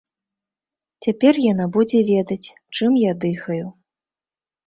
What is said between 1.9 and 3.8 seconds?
ведаць, чым я дыхаю.